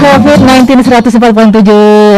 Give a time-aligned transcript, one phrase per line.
[0.00, 1.60] COVID-19 104.7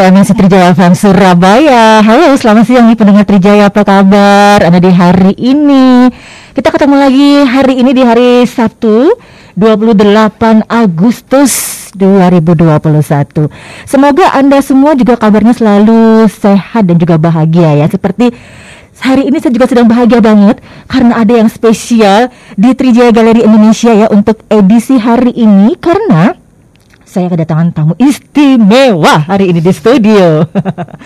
[0.07, 1.99] MNC Trijaya FM Surabaya.
[1.99, 3.67] Halo selamat siang nih pendengar Trijaya.
[3.67, 4.63] Apa kabar?
[4.63, 6.07] Anda di hari ini.
[6.55, 9.19] Kita ketemu lagi hari ini di hari Sabtu
[9.59, 11.51] 28 Agustus
[11.99, 13.51] 2021
[13.83, 17.91] Semoga Anda semua juga kabarnya selalu sehat dan juga bahagia ya.
[17.91, 18.31] Seperti
[18.93, 23.91] Hari ini saya juga sedang bahagia banget karena ada yang spesial di Trijaya Galeri Indonesia
[23.91, 25.75] ya untuk edisi hari ini.
[25.81, 26.42] Karena
[27.13, 30.41] saya kedatangan tamu istimewa hari ini di studio.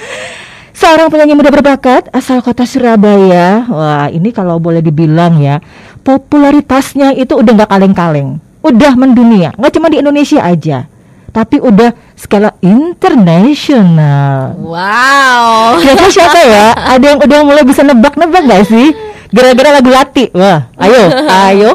[0.79, 3.67] Seorang penyanyi muda berbakat asal kota Surabaya.
[3.67, 5.59] Wah, ini kalau boleh dibilang ya,
[6.07, 8.39] popularitasnya itu udah nggak kaleng-kaleng.
[8.63, 10.87] Udah mendunia, nggak cuma di Indonesia aja.
[11.35, 14.55] Tapi udah skala internasional.
[14.63, 15.83] Wow.
[15.83, 16.71] Kira-kira siapa ya?
[16.95, 18.95] Ada yang udah mulai bisa nebak-nebak gak sih?
[19.31, 20.25] Gara-gara lagu Lati.
[20.31, 21.03] Wah, ayo,
[21.51, 21.71] ayo.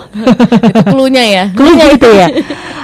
[0.64, 1.44] itu klunya ya.
[1.58, 2.28] Klunya itu ya.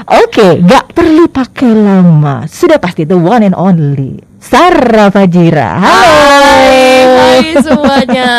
[0.08, 2.48] Oke, gak perlu pakai lama.
[2.48, 5.76] Sudah pasti the one and only Sarah Fajira.
[5.82, 6.08] Halo.
[6.46, 8.30] Hai, hai semuanya.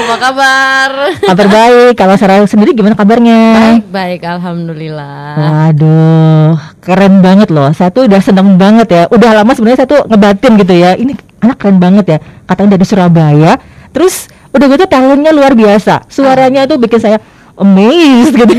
[0.00, 0.90] Apa kabar?
[1.20, 1.92] Kabar baik.
[1.98, 3.40] Kalau Sarah sendiri gimana kabarnya?
[3.52, 5.34] Baik, baik, alhamdulillah.
[5.36, 7.68] Waduh, keren banget loh.
[7.74, 9.02] Saya tuh udah seneng banget ya.
[9.10, 10.94] Udah lama sebenarnya saya tuh ngebatin gitu ya.
[10.94, 12.18] Ini anak keren banget ya.
[12.46, 13.52] Katanya dari Surabaya.
[13.90, 16.06] Terus udah gitu talentnya luar biasa.
[16.06, 17.18] Suaranya tuh bikin saya
[17.54, 18.54] amazed gitu.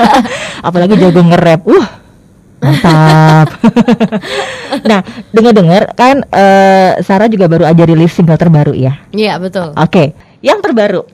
[0.66, 1.60] Apalagi jago nge-rap.
[1.66, 1.86] Uh,
[2.62, 3.48] mantap.
[4.88, 5.00] nah,
[5.30, 9.04] dengar-dengar kan eh, Sarah juga baru aja rilis single terbaru ya.
[9.10, 9.74] Iya, betul.
[9.76, 11.04] Oke, yang terbaru.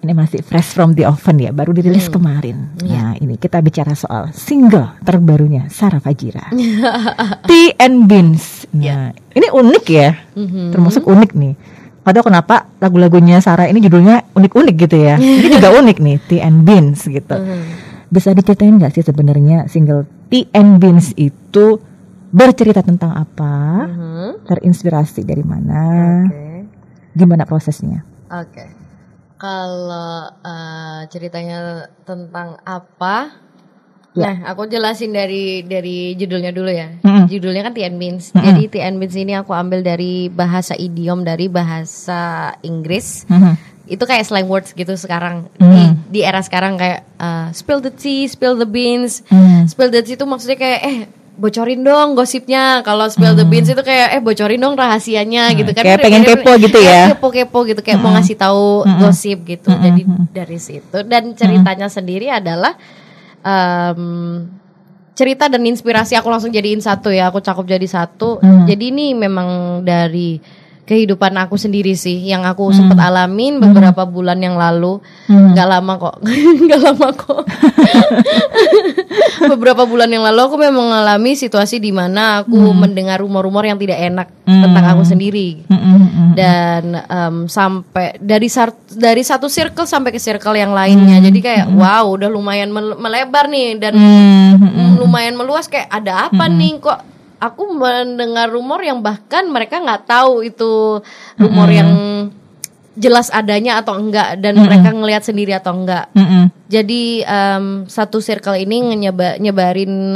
[0.00, 2.16] Ini masih fresh from the oven ya, baru dirilis Hmm.
[2.16, 2.56] kemarin.
[2.80, 2.96] Iya.
[2.96, 6.48] Nah, ini kita bicara soal single terbarunya Sarah Fajira.
[7.48, 8.64] Tea and Beans.
[8.72, 10.16] Nah, ini unik ya.
[10.32, 10.72] Mhm.
[10.72, 11.54] Termasuk unik nih.
[12.00, 15.14] Tahu kenapa lagu-lagunya Sarah ini judulnya unik-unik gitu ya.
[15.20, 17.36] Ini juga unik nih, Tea and Beans gitu.
[17.36, 17.60] Mhm.
[18.10, 21.78] Bisa diceritain nggak sih sebenarnya single Tea and Beans itu
[22.32, 23.86] bercerita tentang apa?
[23.86, 24.48] Mhm.
[24.48, 25.82] Terinspirasi dari mana?
[26.26, 26.66] Oke.
[27.14, 28.02] Gimana prosesnya?
[28.32, 28.64] Oke.
[29.40, 33.48] Kalau eh, ceritanya tentang apa?
[34.12, 34.26] Ya.
[34.26, 36.90] Nah, aku jelasin dari dari judulnya dulu ya.
[36.98, 37.26] Mm-mm.
[37.26, 38.30] Judulnya kan TN Beans.
[38.30, 38.42] Mm-mm.
[38.42, 42.20] Jadi TN Beans ini aku ambil dari bahasa idiom dari bahasa
[42.60, 43.26] Inggris.
[43.26, 43.70] Mhm.
[43.90, 45.74] itu kayak slang words gitu sekarang Hmm.
[45.74, 49.26] di, di era sekarang kayak uh, spill the tea, spill the beans.
[49.26, 49.66] Hmm.
[49.66, 50.98] Spill the tea itu maksudnya kayak eh
[51.34, 52.86] bocorin dong gosipnya.
[52.86, 55.82] Kalau spill the beans itu kayak eh bocorin dong rahasianya Hmm, gitu kan.
[55.82, 57.10] kayak pengen kepo gitu ya.
[57.10, 58.98] Kepo-kepo gitu kayak mau ngasih tahu Hmm.
[59.02, 59.70] gosip gitu.
[59.72, 62.78] Jadi dari situ dan ceritanya sendiri adalah
[63.44, 64.02] em,
[65.16, 67.28] cerita dan inspirasi aku langsung jadiin satu ya.
[67.28, 68.40] Aku cakup jadi satu.
[68.40, 68.64] Hmm.
[68.64, 70.40] Jadi ini memang dari
[70.90, 74.98] kehidupan aku sendiri sih yang aku sempat alamin beberapa bulan yang lalu.
[75.30, 75.54] Hmm.
[75.54, 76.16] nggak lama kok.
[76.66, 77.42] Nggak lama kok.
[79.54, 84.02] Beberapa bulan yang lalu aku memang mengalami situasi di mana aku mendengar rumor-rumor yang tidak
[84.02, 85.62] enak tentang aku sendiri.
[85.70, 86.28] Mhm, mhm.
[86.34, 88.50] dan em, sampai dari
[88.90, 91.22] dari satu circle sampai ke circle yang lainnya.
[91.22, 93.78] Jadi kayak wow udah lumayan mel- melebar nih.
[93.78, 96.98] Dan Mhm, mm, lumayan meluas kayak ada apa nih kok
[97.40, 101.00] aku mendengar rumor yang bahkan mereka nggak tahu itu
[101.40, 101.90] rumor yang
[103.00, 106.12] jelas adanya atau enggak dan mereka ngelihat sendiri atau enggak.
[106.12, 106.68] Mhm.
[106.70, 110.14] jadi em, satu circle ini nyeba, nyebarin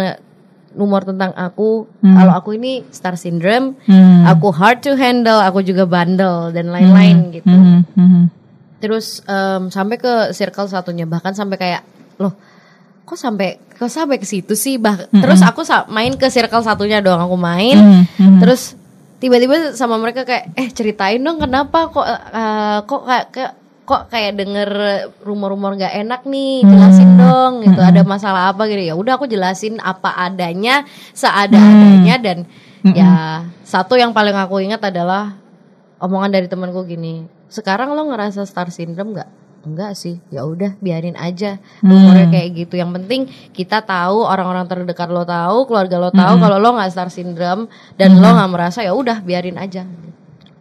[0.74, 1.86] rumor tentang aku.
[2.02, 4.26] Kalau aku ini star syndrome Hmm.
[4.26, 7.46] aku hard to handle aku juga bandel dan lain-lain gitu.
[7.48, 8.22] Mhm, mhm.
[8.78, 11.82] terus em, sampai ke circle satunya bahkan sampai kayak
[12.20, 12.36] loh
[13.04, 14.80] kok sampai kok sampai ke situ sih?
[14.80, 15.60] Bah terus aku
[15.92, 17.76] main ke circle satunya doang aku main.
[17.76, 18.38] Mhm, mhm.
[18.40, 18.74] terus
[19.20, 24.40] tiba-tiba sama mereka kayak eh ceritain dong kenapa kok eh, kok kayak kayak- kok kayak
[24.40, 24.70] denger
[25.28, 26.64] rumor-rumor nggak enak nih?
[26.64, 27.84] Jelasin dong gitu.
[27.84, 28.64] Ada masalah apa?
[28.64, 28.80] Gitu.
[28.88, 32.38] Ya udah aku jelasin apa adanya seada-adanya dan
[32.84, 35.36] ya satu yang paling aku ingat adalah
[36.00, 39.30] omongan dari temanku gini sekarang lo ngerasa star syndrome nggak
[39.64, 41.58] enggak sih ya udah biarin aja.
[41.80, 42.74] Rumornya kayak gitu.
[42.76, 43.20] Yang penting
[43.50, 48.14] kita tahu orang-orang terdekat lo tahu keluarga lo tahu kalau lo nggak star syndrome dan
[48.16, 49.82] lo nggak merasa ya udah biarin aja.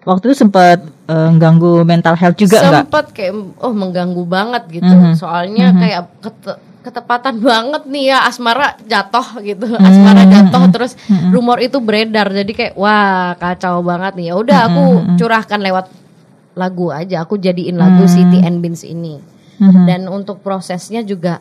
[0.04, 2.84] Waktu itu sempat eh, ganggu mental health juga enggak?
[2.84, 4.94] sempet kayak oh mengganggu banget gitu.
[5.16, 9.64] Soalnya kayak kete- ketepatan banget nih ya asmara jatuh gitu.
[9.80, 11.00] Asmara jatuh terus
[11.32, 12.28] rumor itu beredar.
[12.28, 14.26] Jadi kayak wah kacau banget nih.
[14.32, 14.84] Ya udah aku
[15.16, 15.88] curahkan lewat
[16.54, 19.18] lagu aja aku jadiin lagu City and Beans ini
[19.54, 19.84] Mhm.
[19.86, 21.38] dan untuk prosesnya juga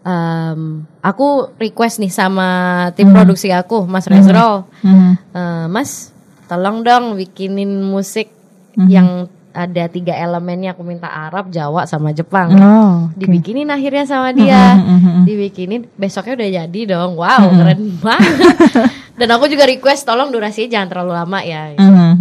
[0.00, 2.48] em, aku request nih sama
[2.94, 5.12] tim produksi aku Mas Rezrol Mhm.
[5.30, 6.10] Eh, Mas
[6.46, 8.30] tolong dong bikinin musik
[8.74, 8.88] Mhm.
[8.88, 9.08] yang
[9.48, 12.46] ada tiga elemennya aku minta Arab, Jawa sama Jepang.
[12.54, 13.18] Oh, oke.
[13.18, 14.78] Dibikinin akhirnya sama dia.
[14.78, 15.22] Mhm, mhm.
[15.26, 17.18] Dibikinin besoknya udah jadi dong.
[17.18, 18.54] Wow, keren banget.
[19.18, 21.74] Dan aku juga request tolong durasinya jangan terlalu lama ya.
[21.74, 22.14] Nah,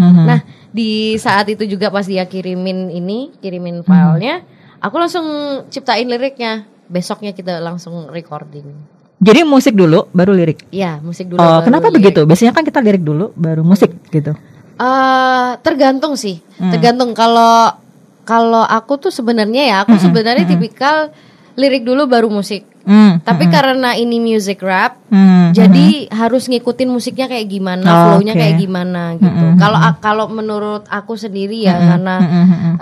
[0.78, 3.90] di saat itu juga pas dia kirimin ini, kirimin Hmm.
[3.90, 4.46] filenya,
[4.78, 5.26] aku langsung
[5.74, 6.70] ciptain liriknya.
[6.88, 8.64] Besoknya kita langsung recording.
[9.18, 10.70] Jadi musik dulu baru lirik.
[10.70, 11.42] Iya, musik dulu.
[11.42, 11.98] Oh, baru kenapa lirik.
[12.14, 12.22] begitu?
[12.30, 14.38] Biasanya kan kita lirik dulu baru musik gitu.
[14.78, 16.38] Eh, tergantung sih.
[16.62, 16.70] Hmm.
[16.70, 17.74] Tergantung kalau
[18.22, 21.10] kalau aku tuh sebenarnya ya, aku sebenarnya tipikal
[21.58, 22.62] lirik dulu baru musik.
[22.88, 23.20] Hmm.
[23.20, 25.52] Tapi karena ini music rap, Hmm.
[25.52, 28.40] jadi harus ngikutin musiknya kayak gimana, Oh, flownya oke.
[28.40, 29.46] kayak gimana gitu.
[29.60, 32.74] Kalau a- kalau menurut aku sendiri ya karena Mhm, mhm.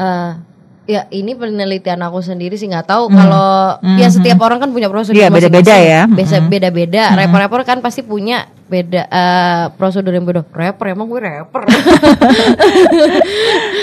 [0.85, 5.17] Ya ini penelitian aku sendiri sih nggak tahu kalau ya setiap orang kan punya prosedur
[5.17, 6.05] Iya, beda-beda ya.
[6.05, 7.03] Beda beda-beda.
[7.15, 10.45] Rapper-rapper kan pasti punya beda eh, prosedur yang beda.
[10.47, 11.65] Rapper emang gue rapper.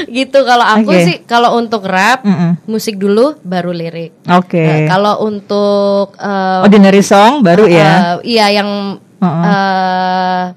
[0.08, 1.02] gitu kalau aku Oke.
[1.02, 2.66] sih kalau untuk rap Mhm.
[2.66, 4.14] musik dulu baru lirik.
[4.28, 4.58] Oke.
[4.58, 8.18] Eh, kalau untuk eh, Ordinary song baru ya.
[8.22, 8.70] eh, iya yang
[9.18, 9.42] Heeh.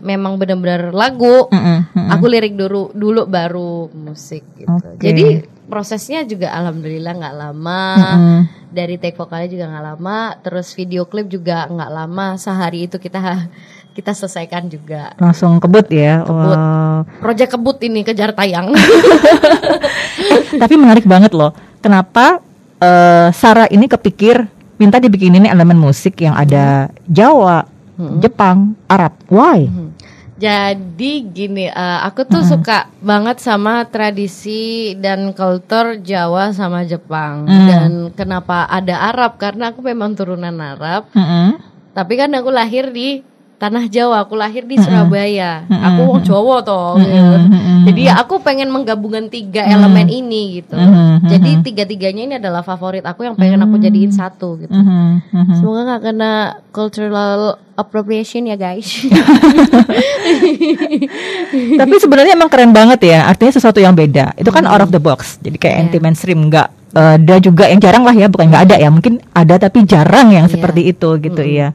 [0.02, 1.48] Memang benar-benar lagu.
[1.50, 2.10] Mhm, mhm.
[2.18, 4.72] Aku lirik dulu dulu baru musik gitu.
[4.72, 5.02] Oke.
[5.02, 7.82] Jadi prosesnya juga alhamdulillah nggak lama.
[7.96, 8.40] Mhm.
[8.76, 12.36] Dari take vokalnya juga nggak lama, terus video klip juga nggak lama.
[12.36, 13.48] Sehari itu kita
[13.96, 15.16] kita selesaikan juga.
[15.16, 16.28] Langsung kebut ya.
[16.28, 16.58] Kebut.
[16.60, 16.98] Wow.
[17.24, 18.76] Project kebut ini kejar tayang.
[20.62, 21.56] Tapi menarik banget loh.
[21.80, 22.44] Kenapa
[22.84, 27.64] eh, Sarah ini kepikir minta dibikinin elemen musik yang ada Jawa,
[28.20, 29.14] Jepang, Arab.
[29.32, 29.68] Why?
[30.36, 37.48] Jadi gini, eh, aku tuh suka banget sama tradisi dan kultur Jawa sama Jepang.
[37.48, 37.68] Hmm.
[37.68, 39.40] Dan kenapa ada Arab?
[39.40, 41.08] Karena aku memang turunan Arab.
[41.16, 41.56] Mhm.
[41.96, 43.24] Tapi kan aku lahir di
[43.66, 45.66] tanah Jawa, aku lahir di Surabaya.
[45.66, 46.96] Aku wong Jawa toh.
[46.96, 47.36] gitu.
[47.86, 50.74] Jadi aku pengen menggabungkan tiga elemen ini gitu.
[50.74, 51.26] Mhm.
[51.26, 54.70] Jadi tiga-tiganya ini adalah favorit aku yang pengen aku jadiin satu gitu.
[54.70, 55.34] Mhm.
[55.34, 55.54] Mhm.
[55.58, 56.32] Semoga nggak kena
[56.70, 57.40] cultural
[57.74, 58.86] appropriation ya guys.
[61.76, 63.26] Tapi sebenarnya emang keren banget ya.
[63.26, 64.34] Artinya sesuatu yang beda.
[64.36, 65.38] Itu kan out of the box.
[65.42, 65.84] Jadi kayak Iya.
[65.84, 68.88] anti mainstream nggak eh, ada juga yang jarang lah ya, bukan nggak ada ya.
[68.88, 70.54] Mungkin ada tapi jarang yang Iya.
[70.56, 71.60] seperti itu gitu Mm-mm.
[71.60, 71.68] ya.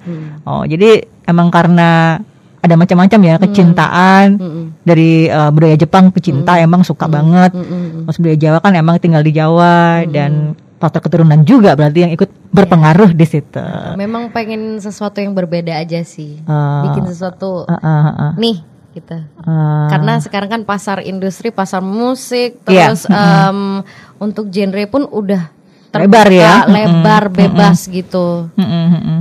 [0.43, 2.19] Oh, jadi emang karena
[2.61, 4.65] ada macam-macam ya kecintaan Mm-mm.
[4.85, 7.57] dari eh, budaya Jepang pecinta emang suka banget.
[7.57, 8.05] Mm-mm.
[8.05, 12.29] Terus budaya Jawa kan emang tinggal di Jawa dan faktor keturunan juga berarti yang ikut
[12.53, 13.65] berpengaruh di situ.
[13.97, 16.41] Memang pengen sesuatu yang berbeda aja sih.
[16.45, 16.85] Ah.
[16.89, 18.33] Bikin sesuatu Ah, ah, ah, ah.
[18.37, 18.61] nih
[18.91, 19.17] gitu.
[19.41, 19.89] Ah.
[19.89, 22.91] Karena sekarang kan pasar industri, pasar musik, Iya.
[22.93, 23.85] terus em,
[24.19, 25.49] untuk genre pun udah
[25.91, 26.55] terbuka, Lebar ya.
[26.67, 29.21] lebar, bebas gitu, Mm-mm, mm-mm.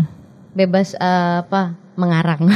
[0.53, 2.47] Bebas eh, apa mengarang.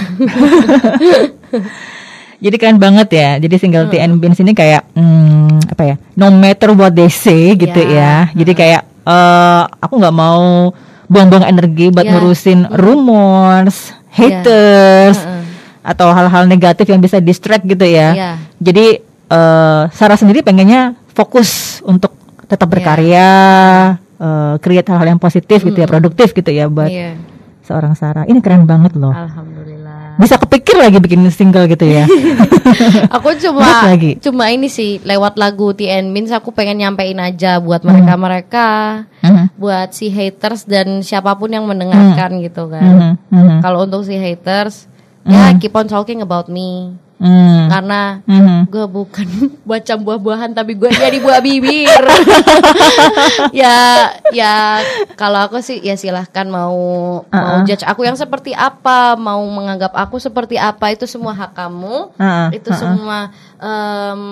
[2.44, 3.30] Jadi keren banget ya.
[3.40, 5.96] Jadi single Tea and Beans ini kayak hmm, apa ya?
[6.20, 8.14] No matter what they say gitu Ya, ya.
[8.36, 10.72] Jadi kayak eh aku nggak mau
[11.08, 12.12] buang-buang energi buat Ya.
[12.16, 15.44] ngurusin rumors, haters Heeh.
[15.84, 18.12] atau hal-hal negatif yang bisa distract gitu ya.
[18.12, 18.32] Iya.
[18.60, 18.86] Jadi
[19.30, 22.12] eh Sarah sendiri pengennya fokus untuk
[22.48, 22.74] tetap Iya.
[22.76, 23.30] berkarya,
[24.20, 27.16] eh create hal-hal yang positif gitu ya, produktif gitu ya buat Iya.
[27.64, 28.24] Seorang Sarah.
[28.24, 29.10] Ini keren banget loh.
[29.10, 30.16] Alhamdulillah.
[30.16, 32.06] Bisa kepikir lagi bikin single gitu ya.
[33.16, 34.16] aku cuma lagi?
[34.20, 38.68] cuma ini sih lewat lagu TN Beans aku pengen nyampein aja buat mereka mereka
[39.20, 39.56] Mhm.
[39.56, 44.16] buat si haters dan siapa pun yang mendengarkan gitu kan Mhm, mhm, kalau untuk si
[44.16, 44.88] haters
[45.24, 48.58] ya keep on talking about me mhm, karena mhm.
[48.68, 49.28] gue bukan
[49.70, 52.04] baca buah-buahan tapi gue jadi buah bibir.
[53.54, 54.82] Ya ya
[55.16, 56.74] kalau aku sih ya silahkan mau
[57.30, 62.14] mau judge aku yang seperti apa mau menganggap aku seperti apa itu semua hak kamu.
[62.18, 63.30] Ah, itu semua
[63.62, 64.24] em,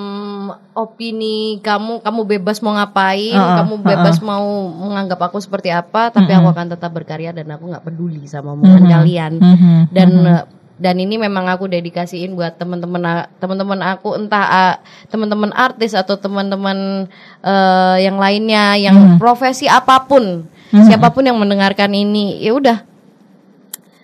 [0.74, 6.32] opini kamu kamu bebas mau ngapain Ah, kamu bebas mau menganggap aku seperti apa tapi
[6.34, 9.34] aku akan tetap berkarya dan aku nggak peduli sama omongan kalian.
[9.38, 9.78] Mhm.
[9.94, 10.44] dan uh,
[10.82, 14.76] dan ini memang aku dedikasiin buat teman-teman teman-teman aku entah uh,
[15.14, 17.06] teman-teman artis atau teman-teman
[17.46, 22.82] uh, yang lainnya yang profesi apa pun siapa pun yang mendengarkan ini ya udah.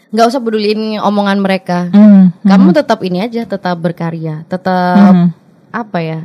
[0.08, 1.90] Nggak usah peduliin omongan mereka.
[1.92, 5.34] Mhm, kamu tetap ini aja tetap berkarya tetap
[5.74, 6.22] apa ya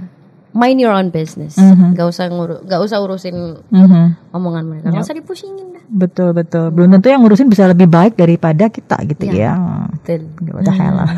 [0.53, 1.57] mind your own business.
[1.57, 4.37] Nggak usah ngurus nggak usah urusin mhm.
[4.37, 6.71] omongan mereka nggak usah dipusingin Betul betul.
[6.71, 9.55] Belum tentu yang ngurusin bisa lebih baik daripada kita gitu Ya.
[9.57, 9.89] ya.
[10.05, 10.73] Betul.
[10.73, 11.09] Hell lah.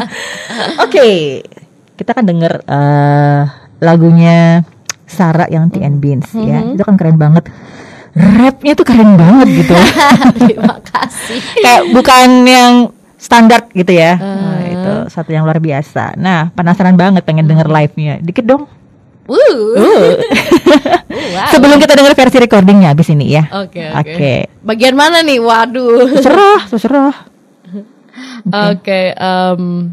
[0.84, 1.42] Oke,
[1.94, 3.42] kita kan denger eh,
[3.78, 4.62] lagunya
[5.08, 6.62] Sarah yang and Beans ya.
[6.62, 7.48] Itu kan keren banget.
[8.18, 9.74] Rapnya tuh keren banget gitu.
[10.42, 12.74] terima kasih Kayak bukan yang
[13.18, 14.14] standar gitu ya.
[14.16, 16.14] Nah, itu satu yang luar biasa.
[16.14, 18.22] Nah, penasaran banget pengen denger live-nya.
[18.22, 18.64] Dikit dong.
[19.28, 20.16] Uh Uh.
[21.36, 21.48] wow.
[21.52, 23.44] Sebelum kita denger versi recordingnya habis ini ya.
[23.52, 24.12] Oke, oke.
[24.16, 24.34] Oke.
[24.64, 25.38] Bagian mana nih?
[25.38, 26.16] Waduh.
[26.18, 27.16] Terserah, terserah.
[28.48, 29.12] Okay.
[29.14, 29.92] um,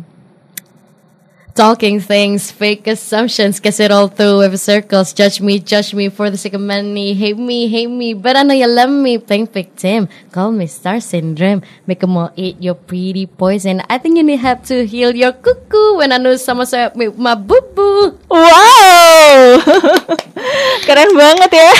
[1.56, 5.16] talking things, fake assumptions, guess it all through with circles.
[5.16, 7.16] Judge me, judge me for the sake of money.
[7.16, 9.18] Hate me, hate me, but I know you love me.
[9.18, 11.64] Playing victim, call me star syndrome.
[11.88, 13.82] Make them all eat your pretty poison.
[13.88, 16.04] I think you need help to heal your cuckoo.
[16.04, 18.20] When I know someone said me my boo boo.
[18.28, 19.64] Wow,
[20.88, 21.72] keren banget ya.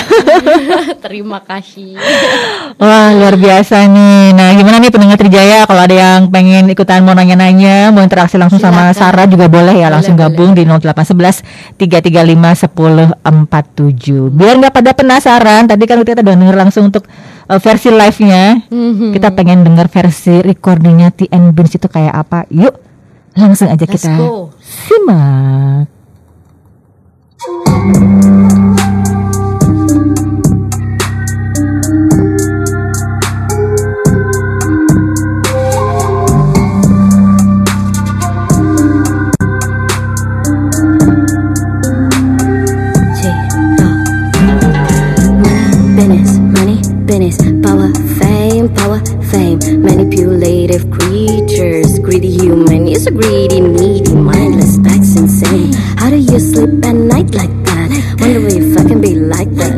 [1.04, 2.00] Terima kasih.
[2.80, 4.32] Wah luar biasa nih.
[4.32, 8.56] Nah gimana nih pendengar Trijaya kalau ada yang pengen ikutan mau nanya-nanya, mau interaksi langsung
[8.56, 8.96] sama Silakan.
[8.96, 11.42] Sarah juga boleh ya langsung Boleh, gabung di 0811
[11.80, 12.68] 335
[13.24, 14.30] 1047.
[14.30, 17.08] Biar nggak pada penasaran, tadi kan kita udah denger langsung untuk
[17.48, 18.68] uh, versi live-nya.
[18.70, 19.10] Mhm.
[19.16, 22.44] Kita pengen denger versi recordingnya TN Beans itu kayak apa?
[22.52, 22.74] Yuk
[23.36, 24.50] langsung aja Let's kita go.
[24.64, 25.92] simak.
[53.06, 55.72] A greedy, needy, mindless, that's insane.
[55.96, 57.88] How do you sleep at night like that?
[58.20, 59.74] Wonder if I can be like that.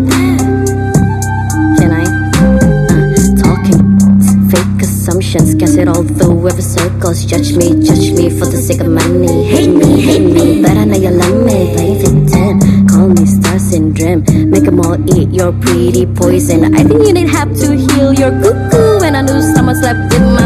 [1.79, 2.05] Can I?
[2.41, 3.81] Uh, talking,
[4.49, 7.25] fake assumptions, guess it all through every circles.
[7.27, 9.45] Judge me, judge me for the sake of money.
[9.45, 11.75] Hate me, hate me, but I know you love me.
[11.75, 14.25] Playing victim, call me star syndrome.
[14.51, 16.75] Make them all eat your pretty poison.
[16.75, 19.05] I think you need help to heal your cuckoo.
[19.05, 20.38] And I knew someone slept in my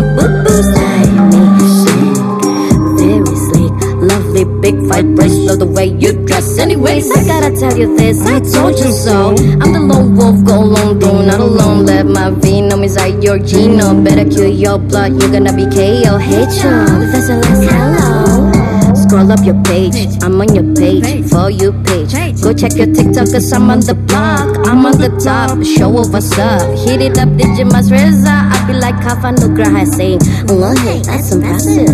[7.58, 8.20] tell you this.
[8.26, 9.30] I told you so.
[9.60, 11.86] I'm the lone wolf, go alone, do not alone.
[11.86, 14.04] Let my venom inside your genome.
[14.04, 16.18] Better kill your blood, you're gonna be KO.
[16.18, 16.76] Hate you.
[17.12, 18.94] That's a last hello.
[18.94, 22.12] Scroll up your page, I'm on your page, for you page.
[22.42, 24.66] Go check your TikTok, cause I'm on the block.
[24.66, 26.62] I'm on the top, show of what's up.
[26.78, 28.48] Hit it up, Digit Mas Reza.
[28.52, 31.90] I be like Kafa Nugraha saying, Love it, that's impressive.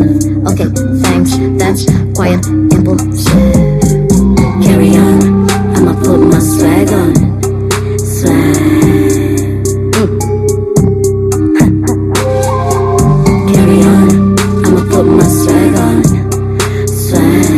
[0.46, 0.68] Okay,
[1.02, 2.42] thanks, that's quiet
[2.84, 3.98] bullshit.
[4.62, 5.17] Carry on,
[5.88, 7.14] I'ma put my swag on.
[7.98, 8.56] Swag.
[13.48, 14.08] Carry on,
[14.66, 16.04] I'ma put my swag on.
[16.86, 17.48] Swag.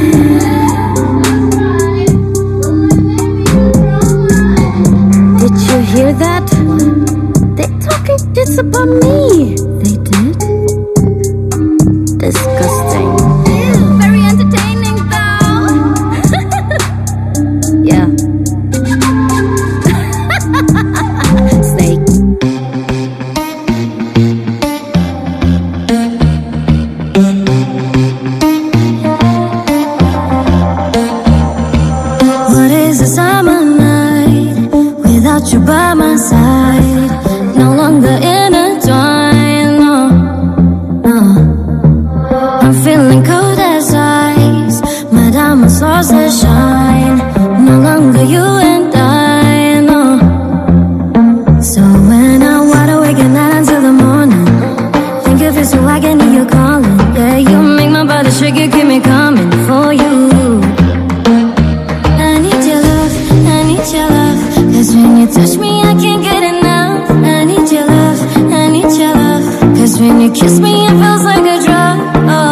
[5.41, 6.47] Did you hear that?
[7.57, 9.57] They talking shit about me.
[9.83, 9.97] They
[70.61, 72.50] me, it feels like a drug.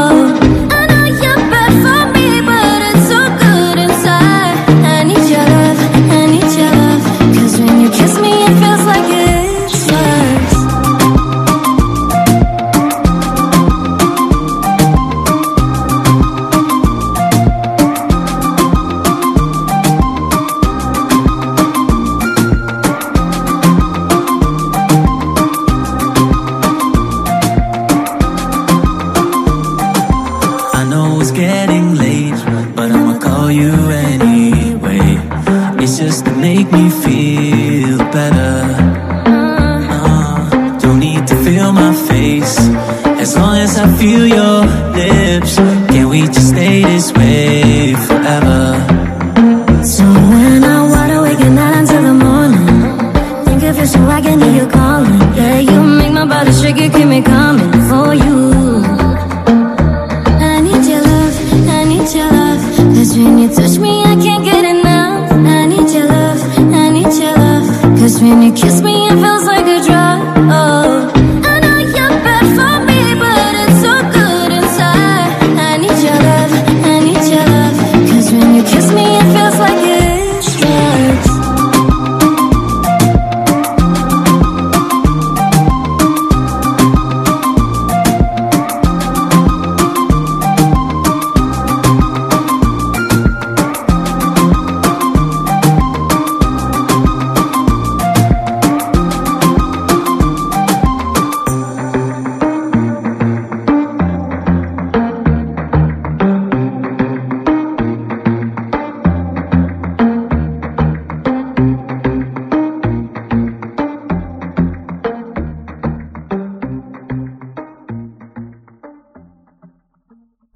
[36.41, 37.08] Make me feel